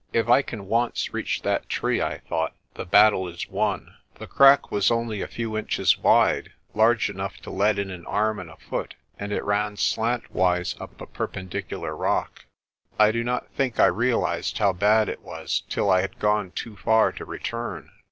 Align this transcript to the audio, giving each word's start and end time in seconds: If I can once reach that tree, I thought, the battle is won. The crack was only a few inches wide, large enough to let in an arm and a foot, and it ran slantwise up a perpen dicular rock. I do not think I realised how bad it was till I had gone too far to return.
If 0.13 0.29
I 0.29 0.41
can 0.41 0.65
once 0.65 1.13
reach 1.13 1.43
that 1.43 1.69
tree, 1.69 2.01
I 2.01 2.17
thought, 2.27 2.55
the 2.73 2.85
battle 2.85 3.27
is 3.27 3.47
won. 3.47 3.93
The 4.15 4.25
crack 4.25 4.71
was 4.71 4.89
only 4.89 5.21
a 5.21 5.27
few 5.27 5.55
inches 5.55 5.95
wide, 5.99 6.53
large 6.73 7.07
enough 7.07 7.37
to 7.41 7.51
let 7.51 7.77
in 7.77 7.91
an 7.91 8.07
arm 8.07 8.39
and 8.39 8.49
a 8.49 8.57
foot, 8.57 8.95
and 9.19 9.31
it 9.31 9.43
ran 9.45 9.75
slantwise 9.77 10.75
up 10.81 10.99
a 11.01 11.05
perpen 11.05 11.49
dicular 11.49 11.95
rock. 11.95 12.45
I 12.97 13.11
do 13.11 13.23
not 13.23 13.51
think 13.51 13.79
I 13.79 13.85
realised 13.85 14.57
how 14.57 14.73
bad 14.73 15.07
it 15.07 15.21
was 15.21 15.61
till 15.69 15.91
I 15.91 16.01
had 16.01 16.17
gone 16.17 16.49
too 16.49 16.75
far 16.77 17.11
to 17.11 17.23
return. 17.23 17.91